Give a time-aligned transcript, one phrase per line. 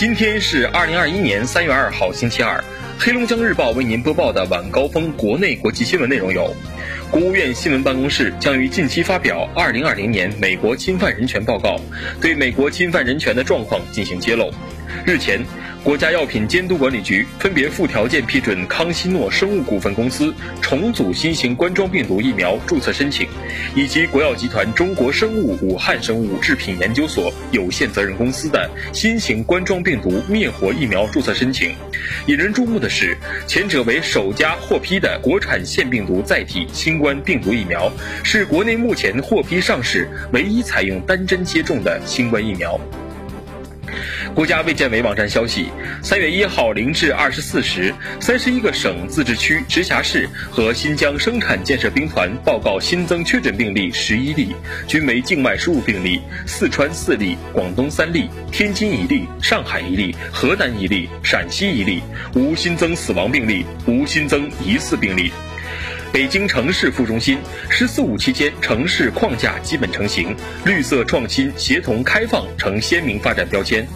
[0.00, 2.64] 今天是二零二一年三月二号，星期二。
[2.98, 6.56] 黑龙江日报为您播报的晚高峰国内国际新闻内容有：
[7.10, 11.76] 国务院新闻办公室将于近期发表《二零二零年美国侵犯人权报告》，
[12.18, 14.50] 对美国侵犯人权的状况进行揭露。
[15.04, 15.44] 日前。
[15.82, 23.26] 国家药品监督管理局分别附条件批准康希诺生物股份公司重组新型冠状病毒疫苗注册申请，
[23.74, 31.74] 以及国药集团中国生物武汉生物制品研究所有限责任公司的新型冠状病毒灭活疫苗注册申请。
[32.26, 37.90] 引人注目的是，前者为首家获批的国产腺病毒载体新冠病毒疫苗，
[38.22, 42.78] 是国内目前获批上市唯一采用单针接种的新冠疫苗。
[44.34, 45.68] 国家卫健委网站消息，
[46.02, 54.54] 三月一号零至二十四时，三十一个省、自治区、直辖市和新疆生产建设兵团报告新增确诊病例十一例，
[54.86, 62.00] 均为境外输入病例，四川四例，广东三例，天津一例，上海一例，河南一例，陕西一例，
[62.34, 65.32] 无新增死亡病例，无新增疑似病例。
[66.12, 67.38] 北京城市副中心
[67.70, 73.86] “十四五”期间，城市框架基本成型，绿色创新、协同开放成鲜明发展标签。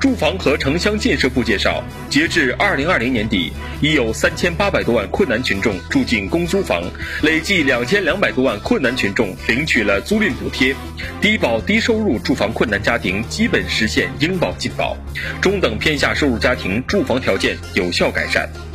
[0.00, 6.82] 住房和城乡建设部介绍，截至二零二零年底，已有三千八百多万困难群众住进公租房，
[7.22, 10.74] 累计两千两百多万困难群众领取了租赁补贴，
[11.20, 14.96] 低保低收入住房困难家庭基本实现应保尽保，
[15.40, 18.48] 中等偏下收入家庭住房条件有效改善。“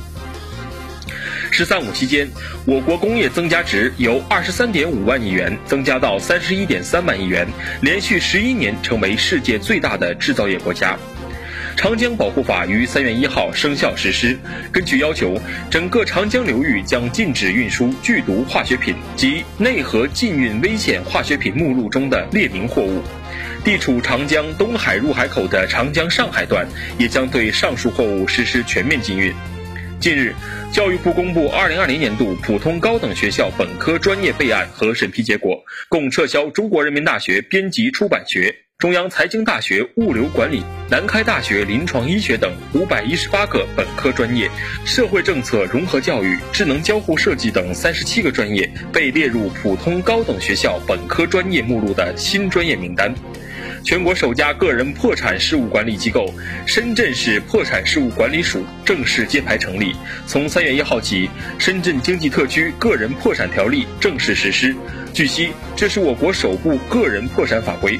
[1.53, 2.27] 十三五”期间，
[2.65, 7.47] 我国工业增加值由二十三点五万亿元增加到三十一点三万亿元，
[7.81, 10.97] 连续十一年成为世界最大的制造业国家。
[11.75, 14.37] 长江保护法于三月一号生效实施。
[14.71, 23.01] 根据要求，整个长江流域将禁止运输剧毒化学品及内河禁运危险化学品目录中的列明货物。
[23.63, 26.67] 地处长江东海入海口的长江上海段
[26.97, 29.33] 也将对上述货物实施全面禁运。
[30.03, 30.35] 近日，
[30.73, 44.51] 教育部公布2020年度普通高等学校本科专业备案和审批结果，共撤销中国人民大学编辑出版学、中央财经大学物流管理、南开大学临床医学等五百一十八个本科专业，
[44.83, 53.15] 社会政策融合教育、智能交互设计等三十七个专业被列入普通高等学校本科专业目录的新专业名单。
[53.83, 56.33] 全国首家个人破产事务管理机构——
[56.65, 59.93] 深圳市破产事务管理署正式揭牌成立。
[60.25, 61.29] 从三月一号起，
[61.59, 64.73] 深圳经济特区个人破产条例正式实施。
[65.13, 67.99] 据悉，这是我国首部个人破产法规。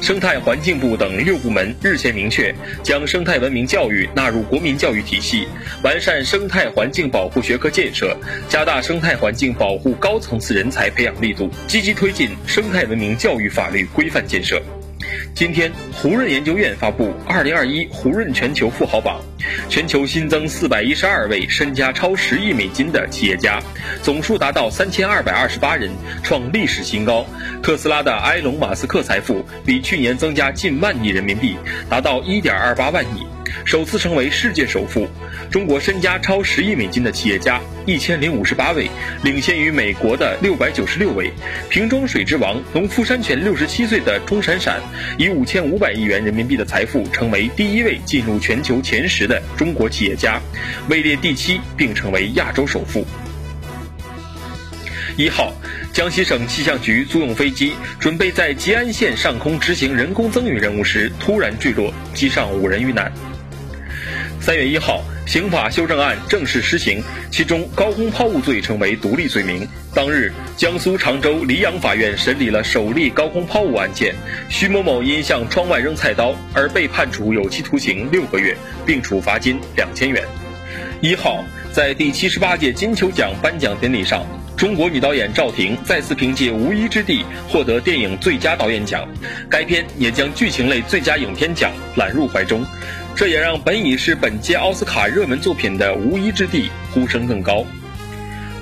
[0.00, 2.52] 生态环境部等六部门日前明确，
[2.82, 5.46] 将生态文明教育纳入国民教育体系，
[5.84, 8.16] 完善生态环境保护学科建设，
[8.48, 14.60] 加大生态环境保护高层次人才培养力度，积极推进生态文明教育法律规范建设。
[15.34, 19.20] 今天，胡润研究院发布二零二一胡润全球富豪榜，
[19.68, 23.60] 全球新增四百一十二位身家超十亿美金的企业家，
[24.02, 25.90] 总数达到三千二百二十八人，
[26.22, 27.24] 创历史新高。
[27.62, 31.56] 特斯拉的埃隆·马斯克财富比去年增加近万亿人民币，
[31.88, 33.39] 达到一点二八万亿。
[33.64, 35.08] 首次成为世界首富。
[35.50, 38.88] 中国身家超十亿美金的企业家一千零五十八位，
[39.22, 41.32] 领先于美国的六百九十六位。
[41.68, 44.80] 瓶装水之王、农夫山泉六十七岁的钟闪闪，
[45.18, 50.40] 以五千五百亿元人民币的财富，成为第一位进入全球前十的中国企业家，
[50.88, 53.06] 位列第七，并成为亚洲首富。
[55.16, 55.52] 一号，
[55.92, 63.12] 江西省气象局租用飞机准备在吉安县上空执行人工增雨任务时，突然坠落，机上五人遇难。
[64.50, 67.00] 三月一号，刑法修正案正式施行，
[67.30, 69.64] 其中高空抛物罪成为独立罪名。
[69.94, 74.12] 当日，江苏常州溧阳法院审理了首例高空抛物案件，
[74.48, 80.20] 徐某某因向窗外扔菜刀而被判处有期徒刑六个月，并处罚金两千元。
[81.00, 89.06] 一号，在第七十八届金球奖颁奖典礼上，中国女导演赵婷再次凭借《无依之地》获得电影最佳导演奖，
[89.48, 92.66] 该片也将剧情类最佳影片奖揽入怀中。
[93.20, 97.66] 这也让本已是本届奥斯卡热门作品的《无依之地》呼声更高。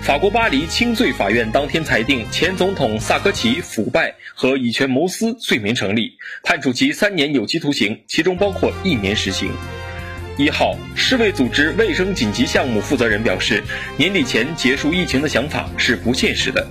[0.02, 6.12] 法国巴黎轻罪法院当天裁定前总统萨科齐腐败和以权谋私罪名成立，
[6.42, 9.52] 判处其三年有期徒刑，其中包括一年实刑。
[10.36, 13.62] 一号，世卫组织卫生紧急项目负责人表示，
[13.96, 16.66] 年底前结束疫情的想法是不现实的。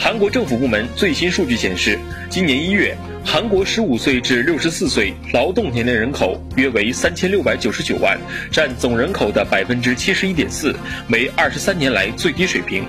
[0.00, 1.98] 韩国政府部门最新数据显示，
[2.30, 2.96] 今年一月。
[3.24, 8.16] 韩国十五岁至六十四岁劳动年龄人口约为三千六百九十九万，
[8.50, 10.74] 占总人口的百分之七十一点四，
[11.10, 12.84] 为二十三年来最低水平。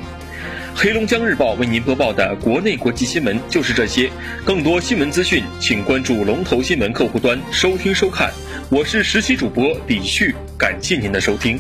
[0.76, 4.10] 黑龙江日报为您播报的国内国际新闻就是这些，
[4.46, 8.32] 更多新闻资讯，请关注龙头新闻客户端收听收看。
[8.70, 11.60] 我是实习主播李旭，感谢您的收听。